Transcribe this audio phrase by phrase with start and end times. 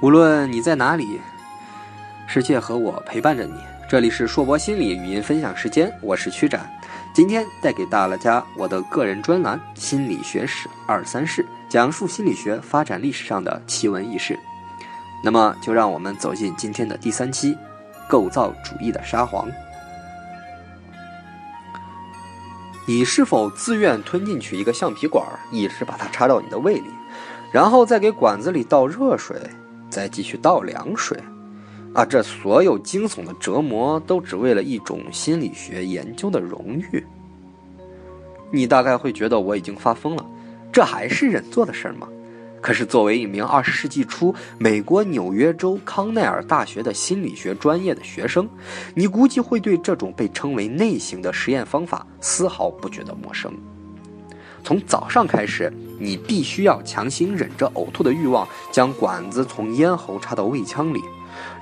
[0.00, 1.20] 无论你在哪里，
[2.28, 3.54] 世界和我陪伴着你。
[3.90, 6.70] 这里是硕博心理语音分享时间，我是曲展。
[7.12, 14.38] 今天带给大家我的个人专栏《心理学史二三事》，讲述心理学发展历史上的奇闻异事。
[15.24, 17.58] 那么，就让我们走进今天的第三期：
[18.08, 19.50] 构造主义的沙皇。
[22.86, 26.90] 你是否自愿吞进去一个橡皮管，一直把它插到你的胃里，
[27.50, 29.36] 然后再给管子里倒热水？
[29.90, 31.18] 再继续倒凉水，
[31.94, 37.04] 啊，这所有惊悚的折磨都只为了一种心理学研究的荣誉。
[38.50, 40.24] 你大概会觉得我已经发疯了，
[40.72, 42.08] 这还是人做的事儿吗？
[42.60, 48.48] 可是作为一名二十世纪初美国纽约州康奈尔大学的心理学专业的学生，
[48.94, 53.52] 你估计会对这种被称为内省的实验方法丝毫不觉得陌生。
[54.68, 61.00] 从早上开始，你必须要强行忍着呕吐的欲望，将管子从咽喉插到胃腔里，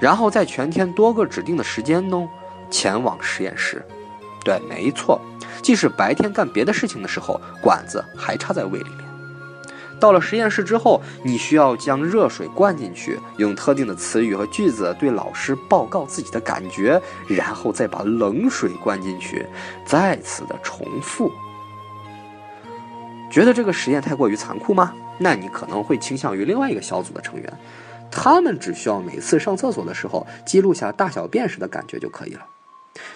[0.00, 2.28] 然后在全天多个指定的时间呢
[2.68, 3.80] 前往实验室。
[4.44, 5.20] 对，没错，
[5.62, 9.06] 即使白天干别的事情的时候，管子还插在胃里面。
[10.00, 19.46] 到了实验室之后，你需要将热水灌进去，用特定的词语和句子对老师报告自己的感觉，然后再把冷水灌进去，
[19.86, 21.30] 再次的重复。
[23.36, 24.94] 觉得这个实验太过于残酷吗？
[25.18, 27.52] 那你可能会倾向于另外一个小组的成员，
[28.10, 32.46] 他们只需要每次上厕所的时候记录下大小便时的感觉就可以了。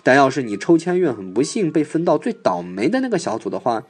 [0.03, 3.83] 但要是你抽签运很不幸被分到最倒霉的那个小组的话，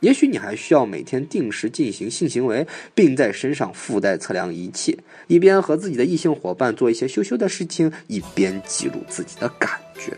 [0.00, 10.12] 也许你还需要每天定时进行性行为，并在身上附带测量仪器，一边和自己的异性伙伴做一些羞羞的事情，一边记录自己的感觉。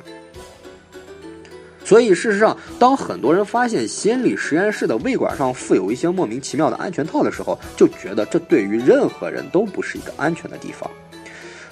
[1.93, 10.91] 所以，事实上，当很多人发现心理实验室的胃管上附有一些莫名其妙的安全套的时候，就觉得这对于任何人都不是一个安全的地方。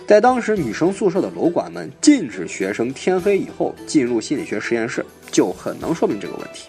[0.06, 5.02] 在当时，女生宿舍的楼管们禁止学生天黑以后进入心理学实验室，
[5.32, 6.68] 就很能说明这个问题。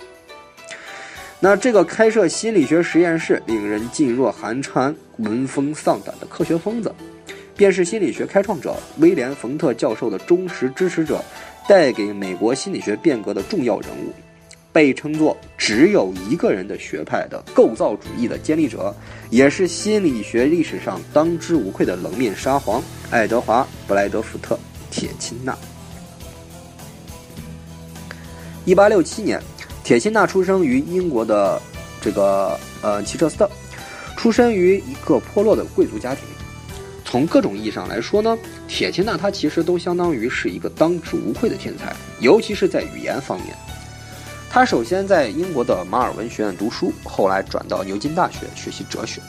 [1.41, 6.89] 那这个开设心理学实验室、令人噤若寒蝉、闻风丧胆的科学疯子，
[7.57, 11.21] 便是心理学开创者威廉·冯特教授的忠实支持者。
[11.71, 14.11] 带给美国心理学变革的重要人物，
[14.73, 18.93] 被称作“只有一个人的学派”的构造主义的建立者，
[19.29, 24.55] 也是心理学历史上当之无愧的冷面沙皇——爱德华·布莱德福特·
[24.91, 25.57] 铁钦纳。
[28.65, 29.41] 一八六七年，
[29.81, 31.57] 铁钦纳出生于英国的
[32.01, 33.49] 这个呃齐彻斯特，
[34.17, 36.25] 出生于一个破落的贵族家庭。
[37.11, 38.37] 从各种意义上来说呢，
[38.69, 43.53] 铁钦纳他其实都相当于是一个当之无愧的天才，尤其是在语言方面。
[44.49, 49.21] 他首先在英国的马尔文学院读书，后来转到牛津大学学习哲学。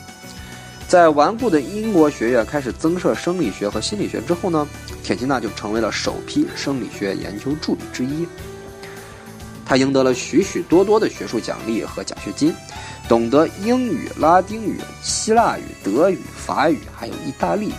[0.87, 4.65] 在顽固的英国学院开始增设生理学和心理学之后呢，
[5.03, 8.25] 铁钦纳就成为了首批生理学研究助理之一。
[9.73, 12.53] 他赢得了许许多多的学术奖励和奖学金。
[13.09, 17.73] 懂得英语、拉丁语、希腊语、德语、法语，还有意大利语。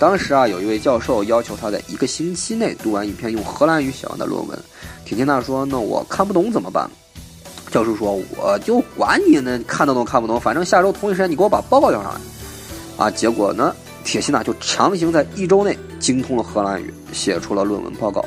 [0.00, 4.58] 当时啊，有一位教授要求他在一个星期内读完一篇用荷兰语写完的论文。
[5.04, 6.90] 铁钦纳说：“那我看不懂怎么办？”
[7.70, 12.20] 教授说：“我就管你呢，看得懂看不懂，反正下周同一时间你给我把报告交上来。”
[12.98, 18.24] 啊，结果呢，铁钦纳就强行在一周内精通了荷兰语，写出了论文报告。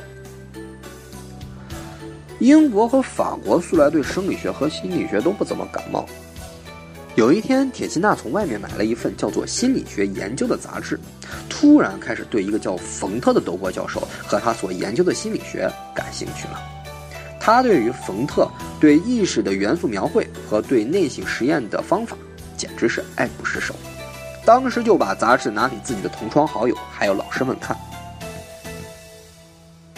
[2.40, 6.06] 英国和法国素来对生理学和心理学都不怎么感冒。
[7.16, 11.00] 有一天，铁钦纳从外面买了一份叫做《心理学研究》的杂志，
[11.50, 16.62] 突然开始对一个叫冯特的德国教授和他所研究的心理学感兴趣了。
[17.40, 18.48] 他对于冯特
[18.80, 22.16] 对意识的元素描绘和对内省实验的方法，
[22.56, 23.74] 简直是爱不释手。
[24.46, 27.76] 当时就把杂志拿给自己的同窗好友还有老师们看，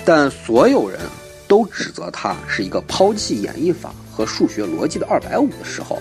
[0.05, 1.01] 但所有人。
[1.49, 5.99] 都指责他是一个抛弃演绎法和数学逻辑的二百五的时候，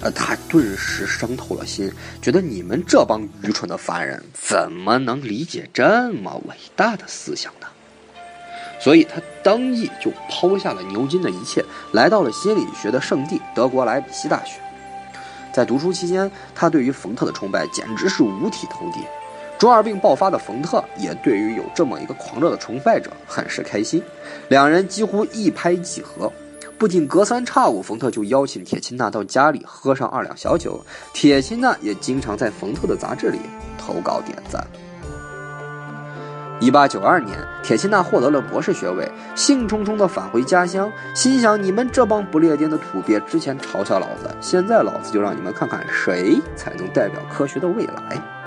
[0.00, 1.90] 呃，他顿时伤透了心，
[2.20, 7.68] 觉得你们这帮愚蠢的凡人怎么能理解这么伟大的思想呢？
[8.80, 14.60] 所以他当即就抛下了牛津的一切，来到了心理学的圣地德国莱比锡大学。
[15.52, 18.98] 在读书期间，他对于冯特的崇拜简直是五体投地。
[19.62, 24.02] 中二病爆发的冯特也对于有这么一个狂热的崇拜者很是开心，
[24.48, 26.28] 两人几乎一拍即合。
[26.76, 33.38] 不仅隔三差五，冯特就邀请铁钦纳到家里喝上二两小酒，铁钦纳也经常在冯特的杂志里
[33.78, 34.66] 投稿点赞。
[36.58, 48.41] 一八九二年，铁钦纳获得了博士学位，兴冲冲地返回家乡，心想：你们这帮不列颠的土鳖之前嘲笑老子，现在老子就让你们看看谁才能代表科学的未来。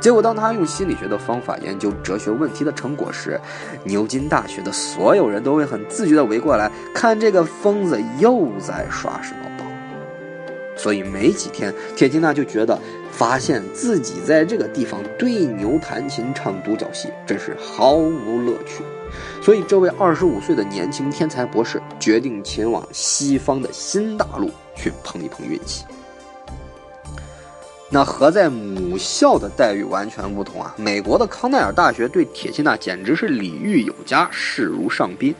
[0.00, 3.38] 结果，当他用心理学的方法研究哲学问题的成果时，
[3.84, 9.64] 牛津大学的所有人都会很自觉地围过来看这个疯子又在耍什么宝。
[10.74, 12.78] 所以没几天，铁金娜就觉得
[13.12, 18.82] 发现自己在这个地方对牛弹琴唱独角戏真是毫无乐趣。
[19.42, 25.84] 所以，这位二十五岁的年轻天才博士决定前往西方的新大陆去碰一碰运气。
[27.92, 30.72] 那和在母校的待遇完全不同啊！
[30.76, 35.34] 美国的康奈尔大学对铁钦纳简直是礼遇有加，视如上宾。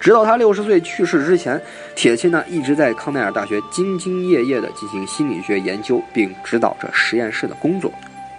[0.00, 1.62] 直到他六十岁去世之前，
[1.94, 7.88] 铁钦纳一直在康奈尔大学兢兢业业地进行心理学研究，并指导着实验室的工作。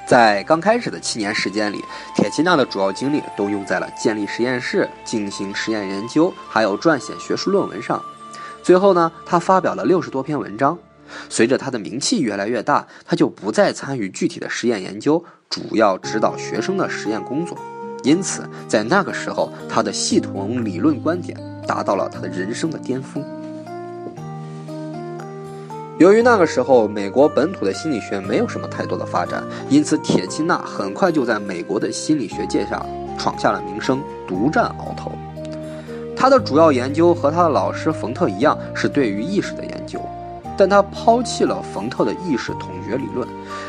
[0.05, 1.81] 在刚开始的七年时间里，
[2.13, 8.03] 铁钦纳的主要精力都用在了建立实验室、进行实验研究，还有撰写学术论文上。
[8.61, 10.77] 最后呢，他发表了六十多篇文章。
[11.29, 17.57] 随着他的名气越来越大，他就不再参与具体的实验研究，主要指导学生的实验工作。
[18.03, 23.23] 因此，在那个时候，他的系统理论观点达到了他的人生的巅峰。
[25.99, 32.85] 由于那个时候美国本土的心理学没有什么太多的发展，因此铁钦纳很快就在美国的心理学界上
[33.17, 35.11] 闯下了名声，独占鳌头。
[36.15, 40.01] 他的主要研究和他的老师冯特一样，是对于意识的研究。
[40.57, 43.27] 但他抛弃了冯特的意识统觉理论，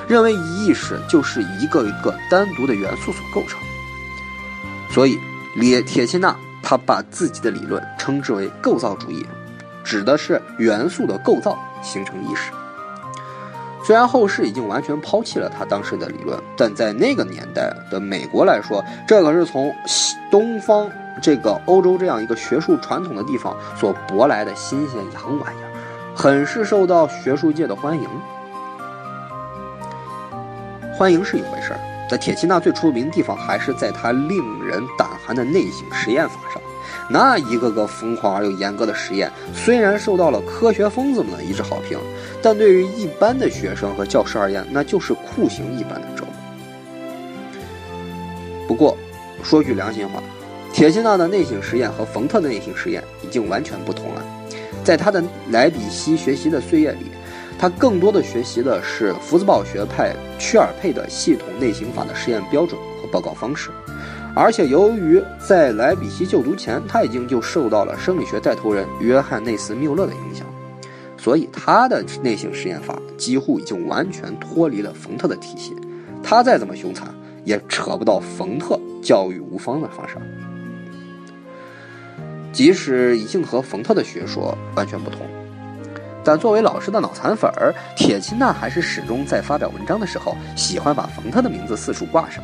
[0.09, 3.59] 认为意识就是一个一个单独的元素所构成。
[4.91, 5.19] 所以，
[5.57, 9.27] 列铁钦纳他把自己的理论称之为构造主义，
[9.83, 12.53] 指的是元素的构造形成意识。
[13.85, 19.75] 虽然后世已经完全抛弃了他当时的理论，但在那个年代的美国来说，这可是从
[20.31, 20.91] 东方
[21.21, 25.74] 这个欧洲这样一个学术传统的地方所博来的新鲜洋玩意儿。
[26.15, 28.09] 很是受到学术界的欢迎，
[30.97, 31.81] 欢迎是一回事儿。
[32.09, 36.63] 但铁钦纳最出名的地方，还是在他令人胆寒的内省实验法上。
[37.11, 41.99] 那一个个疯狂而又严格的实验，虽然受到了科学疯子们的一致好评，
[42.41, 46.33] 但对于一般的学生和教师而言，那就是酷刑一般的折磨。
[48.69, 48.97] 不过，
[49.43, 50.23] 说句良心话，
[50.73, 54.23] 铁钦纳的内省实验和冯特的内省实验已经完全不同了。
[54.85, 57.07] 在他的莱比锡学习的岁月里，
[57.59, 63.71] 他更多的学习的是福斯堡学派屈尔佩的系统内省法的实验标准和报告方式，
[64.37, 70.47] 而且由于在莱比锡就读前，他已经就受到了生理学带头人约翰内斯缪勒的影响，
[71.17, 75.75] 所以他的内省实验法几乎已经完全脱离了冯特的体系，
[76.23, 77.09] 他再怎么凶残，
[77.45, 80.21] 也扯不到冯特教育无方的方上。
[82.55, 85.27] 即使已经和冯特的学说完全不同，
[86.23, 92.43] 但作为老师的脑残粉儿，铁钦纳还是始终在发表文章的时候喜欢把冯特的名字四处挂上。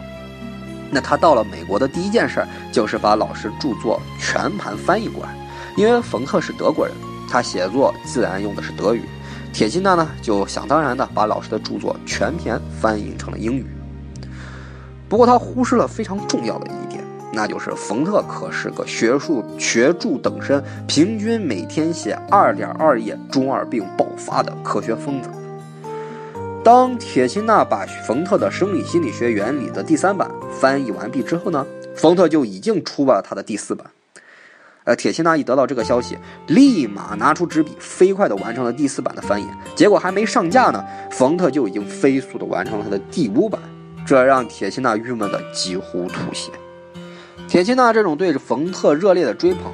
[0.91, 5.31] 那他到了美国的第一件事就是把老师著作全盘翻译过来，
[5.77, 6.93] 因为冯特是德国人，
[7.31, 9.03] 他写作自然用的是德语。
[9.53, 13.65] 铁钦纳呢就想当然的把老师的著作全篇翻译成了英语。
[15.09, 16.90] 不过他忽视了非常重要的一点。
[17.33, 25.29] 那就是冯特可是个学术学著等身，平均每天写二点二页，中二病爆发的科学疯子。
[26.63, 31.67] 当铁钦纳把冯特的《生理心理学原理》的第三版翻译完毕之后呢，
[31.97, 33.87] 冯特就已经出版了他的第四版。
[34.85, 39.47] 呃，铁钦纳一得到这个消息，立马拿出纸笔，飞快地完成了第四版的翻译。
[39.77, 43.61] 结果还没上架呢，冯特就已经飞速地完成了他的第五版，
[44.05, 46.51] 这让铁钦纳郁闷得几乎吐血。
[47.51, 49.73] 铁钦纳这种对冯特热烈的追捧，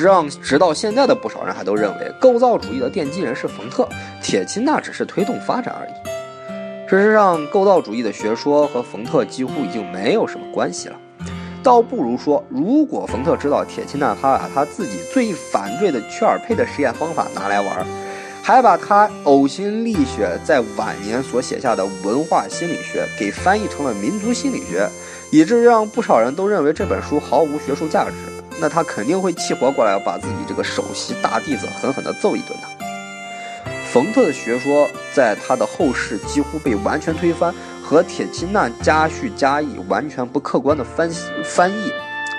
[0.00, 3.88] 让直到现在的不少人还都认为构造主义的奠基人是冯特，
[4.22, 6.88] 铁钦纳只是推动发展而已。
[6.88, 10.94] 事实上，构造主义的学说和冯特几乎已经没有什么关系了。
[11.60, 17.84] 倒不如说，如果冯特知道铁钦纳他把他自己最反对的屈尔佩的实验方法拿来玩，
[18.44, 24.88] 还把他呕心沥血在晚年所写下的文化心理学给翻译成了民族心理学。
[25.30, 28.12] 以至于让不少人都认为这本书毫无学术价值，
[28.60, 32.66] 那他肯定会气活过来，把自己这个首席大弟子狠狠地揍一顿的。
[33.92, 41.10] 冯特的学说在他的后世几乎被完全推翻，和铁钦纳加叙加意、完全不客观的翻
[41.44, 41.92] 翻译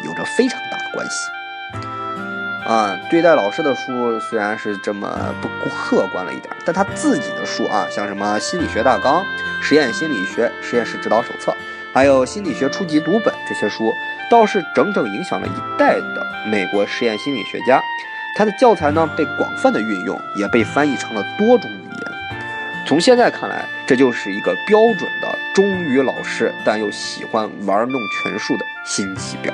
[0.05, 1.11] 有着非常大的关系。
[2.67, 9.23] 啊，对待老师的书虽然是这么不客观了一点，但他自己的书啊，像什么《心理学大纲》
[9.61, 11.51] 《实验心理学实验室指导手册》。
[11.93, 13.91] 还有心理学初级读本这些书，
[14.29, 17.81] 倒是整整影响了一代的美国实验心理学家。
[18.37, 22.11] 他的教材呢被广泛的运用，也被翻译成了多种语言。
[22.87, 29.51] 从现在看来，这就是一个标准的忠于老师但又喜欢玩弄权术的心机婊。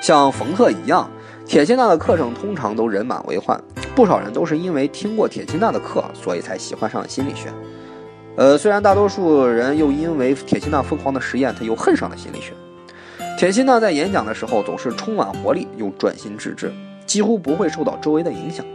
[0.00, 1.10] 像冯特一样，
[1.46, 3.58] 铁钦纳的课程通常都人满为患，
[3.94, 7.48] 不少人都是因为听过铁钦纳的课，所以才喜欢上心理学。
[8.36, 12.52] 呃，虽然大多数人又因为铁钦纳疯狂的实验，他又恨上了心理学。
[13.38, 16.72] 铁钦纳在演讲的时候总是充满活力，又专心致志，
[17.06, 18.66] 几乎不会受到周围的影响。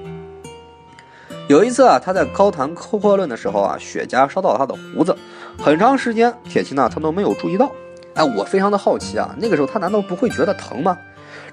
[1.49, 5.15] 有一次啊，他在高谈阔论的时候啊，雪茄烧到了他的胡子，
[5.57, 7.69] 很长时间铁心娜他都没有注意到。
[8.13, 10.97] 哎，我非常的好奇啊，那个时候他难道不会觉得疼吗？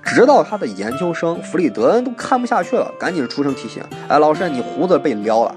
[0.03, 5.53] 直到他的研究生弗里德恩都看不下去了，赶紧出声提醒：“哎，老师，你胡子被撩了！”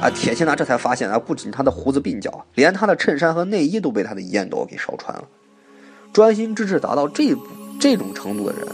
[0.00, 5.24] 啊，铁奇娜这才发现啊，不仅他的胡子鬓角，连他的衬衫和内衣都被他的烟斗给烧穿了。
[6.12, 7.34] 专心致志达到这
[7.78, 8.66] 这种程度的人，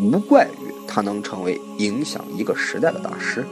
[0.00, 3.44] 无怪于他能成为影响一个时代的大师。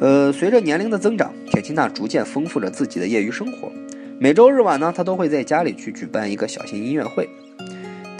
[0.00, 3.70] 呃，随着年龄的增长，铁钦纳逐渐丰富着自己的业余生活。
[4.18, 7.28] 每周日晚呢，他都会在家里去举办一个小型音乐会。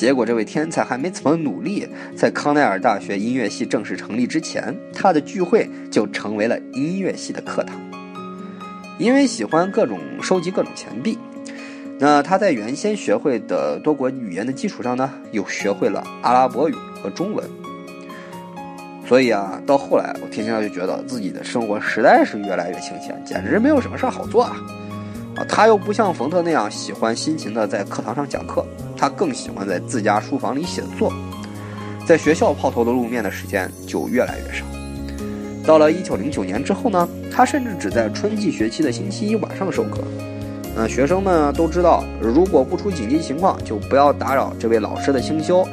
[0.02, 7.80] 结果，这位天才还没怎么努力，在康奈尔大学音乐系正式成立之前，他的聚会就成为了音乐系的课堂。
[8.98, 11.16] 因为喜欢各种收集各种钱币，
[12.00, 17.48] 那他在原先学会的多国语言的基础上呢，又学会了阿拉伯语和中文。
[19.06, 24.56] 所以啊，到后来，我铁青就觉得自己的生活实在是越来越清闲，简直没有什么事儿好做啊！
[25.36, 28.66] 啊，他又不像冯特那样喜欢辛勤的在课堂上讲课，
[29.02, 31.12] 他更喜欢在自家书房里写作，
[32.06, 34.64] 在学校抛头露面的时间就越来越少。
[35.66, 40.04] 到了一九零九年之后呢，他甚至只在春季学期的星期一晚上授课。
[40.76, 45.66] 那学生们都知道，如果不出紧急情况，就不要打扰这位老师的清修。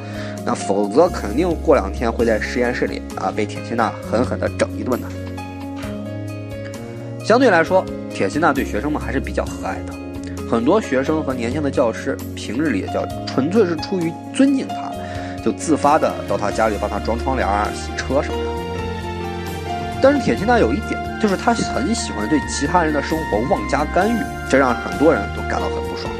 [0.44, 5.06] 那否则肯定过两天会在实验室里啊被铁西娜狠狠地整一顿的。
[7.24, 9.94] 相对来说，铁西娜对学生们还是比较和蔼的。
[10.50, 14.90] 很多学生和年轻的教师平日里也叫纯粹是出于尊敬他，
[15.44, 18.50] 就自发的到他家里帮他装窗帘、洗车什么的。
[20.02, 24.18] 但是铁西娜有一点，就是他很喜欢对其他人的生活妄加干预，
[24.50, 26.12] 这让很多人都感到很不爽。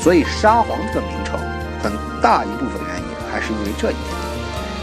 [0.00, 1.38] 所以沙皇这个名称，
[1.80, 3.08] 很大一部分原因。
[3.30, 4.04] 还是因为这一点，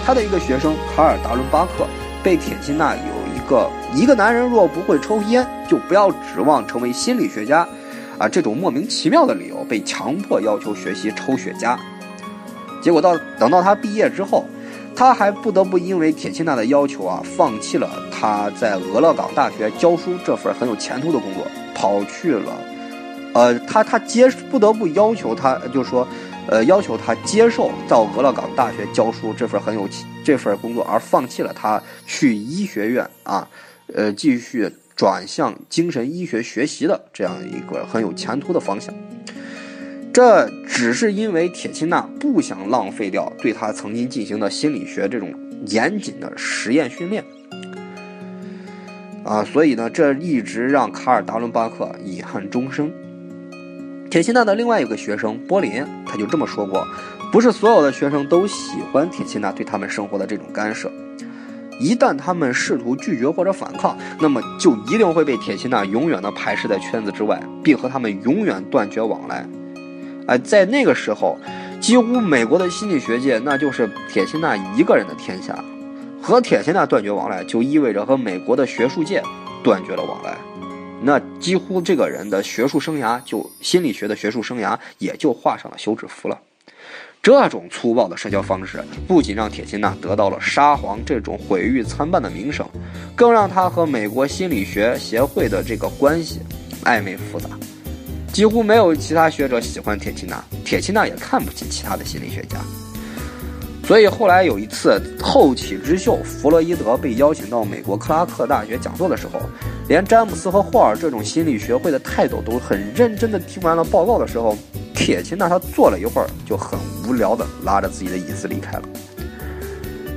[0.06, 1.86] 他的一个学生卡尔达伦巴克
[2.24, 3.02] 被铁钦纳有
[3.36, 7.68] 一个一个男人若不会抽烟，就不要指望成为心理学家，
[8.18, 11.78] 啊，这种莫名其妙的理由被强迫要求学习抽雪茄。
[12.82, 14.46] 结果到等到他毕业之后，
[14.96, 22.52] 他还不得不因为铁钦纳的要求啊，放弃了他在俄勒冈大学教书这份很有前途的工作，跑去了，
[23.34, 26.08] 呃，他他接不得不要求他，就是说。
[26.48, 29.90] 呃，要求他接受到俄勒冈大学教书这份很有
[30.24, 33.48] 这份工作，而放弃了他去医学院啊，
[33.92, 38.94] 呃，继续转向精神医学学习的这样一个很有前途的方向。
[40.14, 45.34] 这只是因为铁钦纳不想浪费掉对他曾经进行的心理学这种
[45.68, 47.22] 严谨的实验训练
[49.26, 52.90] 啊，所以呢，这一直让卡尔达伦巴克遗憾终生。
[54.10, 56.88] 铁钦纳的另外一个学生波林，他就这么说过：，
[57.32, 60.90] 不是所有的学生都喜欢铁钦纳对他们生活的这种干涉。
[61.80, 69.46] 一旦他们试图拒绝或者反抗，那么就一定会被铁钦纳永远的排斥在圈子之外，并和他们永远断绝往来。
[70.28, 71.38] 哎，在那个时候，
[71.80, 75.58] 几乎美国的心理学界那就是铁钦纳一个人的天下。
[76.22, 79.22] 和铁钦纳断绝往来，就意味着和美国的学术界
[79.64, 80.36] 断绝了往来。
[81.04, 86.40] 那几乎这个人的学术生涯，就心理学的学术生涯，也就画上了休止符了。
[87.26, 92.64] 这种粗暴的社交方式，不仅让铁钦纳得到了沙皇这种毁誉参半的名声，
[93.16, 96.40] 更让他和美国心理学协会的这个关系
[96.84, 97.50] 暧昧复杂。
[98.32, 102.60] 几乎没有其他学者喜欢铁钦纳，铁钦纳也看不起其他的心理学家。
[103.88, 109.40] 所以后来有一次后起之秀弗洛伊德被邀请到美国克拉克大学讲座的时候，
[109.88, 114.58] 连詹姆斯和霍尔这种心理学会的泰斗都很认真的听完了报告的时候，
[114.96, 118.84] 铁钦纳他坐了一会儿就很无聊的拉着自己的椅子离开了。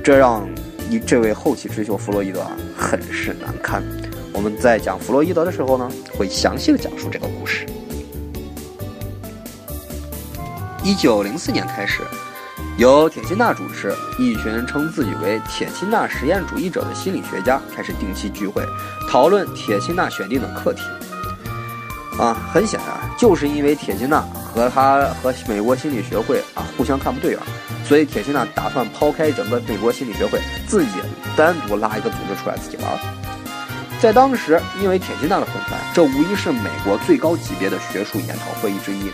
[0.03, 0.49] 这让
[0.89, 3.83] 你这位后起之秀弗洛伊德啊很是难堪。
[4.33, 7.67] 我们在讲弗洛伊德的时候呢，会详细的讲述这个故事。
[10.83, 12.01] 一九零四年开始。
[12.79, 18.63] 由铁钦纳主持，一群称自己为铁钦纳实验主义者的心理学家开始定期聚会，
[19.09, 20.81] 讨论铁钦纳选定的课题。
[22.17, 27.39] 啊，很显然，就是因为铁钦纳和他和美国心理学会啊互相看不对眼，
[27.83, 30.91] 所以铁钦纳打算抛开整个美国心理学会，自己
[31.35, 32.97] 单独拉一个组织出来自己玩。
[33.99, 39.11] 在当时，因为铁金娜的风范，这无疑是美国最高级别的学术研讨会议之一。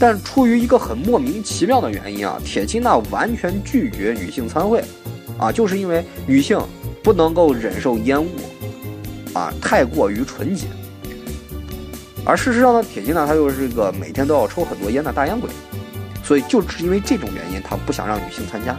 [0.00, 4.82] 但出于一个很莫名其妙的原因啊，铁金娜完全拒绝女性参会，
[5.38, 6.58] 啊，就是因为女性
[7.02, 8.30] 不能够忍受烟雾，
[9.34, 10.66] 啊，太过于纯洁。
[12.24, 15.50] 而事实上呢，铁金娜她又是个每天都要抽很多烟的大烟鬼，
[16.24, 18.74] 所以就是因为这种原因，她不想让女性参加。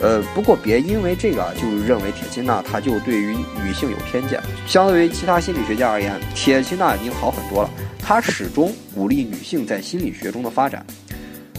[0.00, 4.42] 呃，不过别因为这个就认为铁钦娜她就对于女性有偏见。
[4.66, 7.70] 相对于其他心理学家而言，铁钦娜已经好很多了。
[8.02, 10.84] 他始终鼓励女性在心理学中的发展，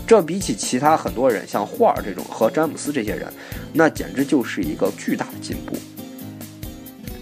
[0.06, 3.32] 这比起其他很多人，像霍尔这种和詹姆斯这些人，
[3.72, 5.76] 那简直就是一个巨大的进步。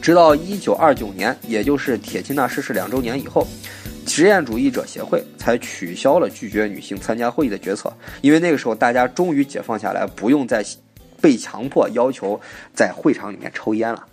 [0.01, 3.47] 直到一九二九年，也就是铁钦娜逝世两周年以后，
[4.07, 10.65] 实验主义者协会才取消了拒绝女性参加会议的决策，因为那个时候大家终于解放下来，不用再。
[11.21, 12.41] 被强迫要求
[12.73, 14.07] 在会场里面抽烟了。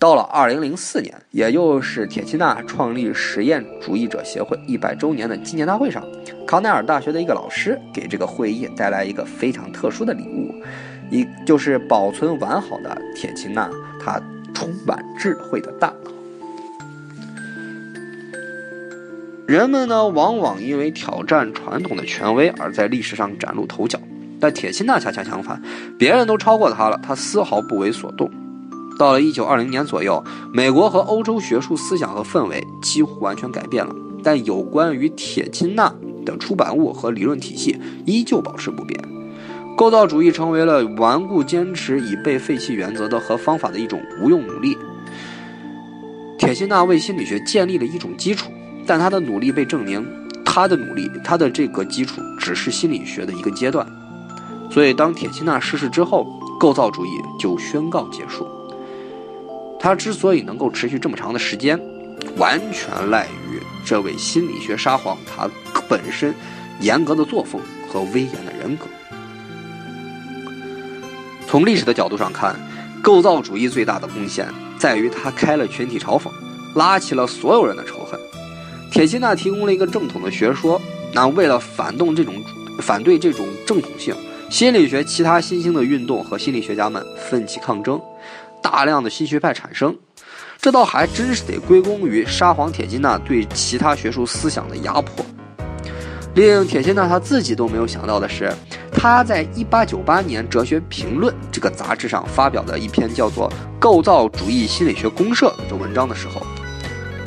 [0.00, 6.02] 到了二零零四年，也就是铁钦纳创立实验主义者协会一百周年的纪念大会上，
[6.46, 10.54] 康奈尔大学的一个老师给这个会议带来一个非常特殊的礼物，
[11.10, 13.70] 一就是保存完好的铁钦娜
[14.02, 14.18] 她
[14.54, 16.10] 充满智慧的大脑。
[19.46, 24.00] 人们呢，往往因为挑战传统的权威而在历史上崭露头角。
[24.40, 25.60] 但铁钦娜恰恰相反，
[25.98, 28.30] 别人都超过他了，他丝毫不为所动。
[29.00, 35.90] 到了一九二零年左右，美国和欧洲学术思想和氛围几乎完全改变了，但有关于铁钦纳
[36.22, 39.02] 的出版物和理论体系依旧保持不变。
[39.74, 44.76] 构造主义成为了顽固坚持已被废弃原则的和方法的一种无用努力。
[46.38, 48.50] 铁钦纳为心理学建立了一种基础，
[48.86, 50.06] 但他的努力被证明，
[50.44, 53.86] 他的努力，他的这个基础只是心理学的一个阶段。
[54.70, 56.26] 所以，当铁钦纳逝世之后，
[56.60, 58.46] 构造主义就宣告结束。
[59.80, 61.80] 它之所以能够持续这么长的时间，
[62.36, 65.48] 完全赖于这位心理学沙皇他
[65.88, 66.34] 本身
[66.80, 68.86] 严格的作风和威严的人格。
[71.46, 72.54] 从历史的角度上看，
[73.02, 74.46] 构造主义最大的贡献
[74.78, 76.28] 在于他开了群体嘲讽，
[76.76, 78.20] 拉起了所有人的仇恨。
[78.92, 80.80] 铁钦娜提供了一个正统的学说，
[81.14, 82.34] 那为了反动这种
[82.80, 84.14] 反对这种正统性。
[84.50, 88.00] 心理学其他新兴的运动和心理学家们奋起抗争，
[88.62, 89.96] 大量的新学派产生，
[90.60, 95.24] 这倒还真是得归功于沙皇铁金娜对其他学术思想的压迫。
[96.34, 98.52] 令铁金娜他自己都没有想到的是，
[98.92, 106.40] 他在一八九八年《哲学评论》这个杂志上发表的一篇叫做《构造主义心理学公社》的文章的时候，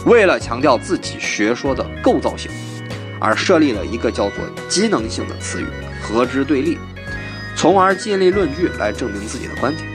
[0.06, 2.50] 为了强调自己学说的构造性，
[3.19, 5.65] 而设立了一个叫做机能性的词语，
[6.02, 6.78] 和之对立。
[7.58, 9.88] 从而建立论据来证明自己的观点，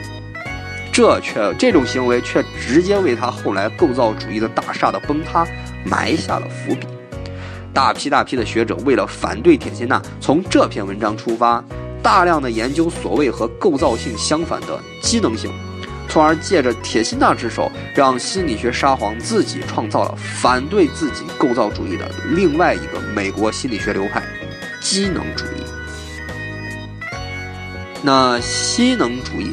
[0.99, 5.47] 这却这种行为却直接为他后来构造主义的大厦的崩塌
[5.85, 6.89] 埋下了伏笔。
[7.73, 11.63] 大批大批的学者为了反对铁钦娜，从这篇文章出发，
[12.03, 15.53] 大量的研究所谓和构造性相反的机能性，
[16.09, 24.21] 从而借着铁钦娜之手，让心理学沙皇自己创造了反对自己构造主义的另外一个美国心理学流派——
[24.83, 25.63] 机能主义。
[28.03, 29.53] 那机能主义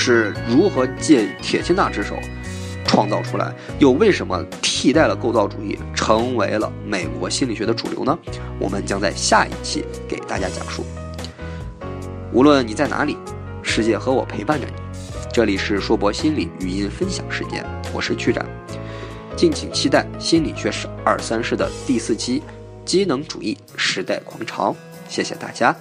[0.00, 2.16] 是如何借铁钦纳之手
[2.86, 8.16] 创造出来，又为什么替代了构造主义，成为了美国心理学的主流呢？
[8.60, 10.86] 我们将在下一期给大家讲述。
[12.32, 13.16] 无论你在哪里，
[13.60, 14.72] 世界和我陪伴着你。
[15.32, 18.46] 这里是硕博心理语音分享时间，我是曲展，
[19.36, 22.40] 敬请期待心理学史二三事的第四期——
[22.86, 24.74] 机能主义时代狂潮。
[25.08, 25.74] 谢谢大家。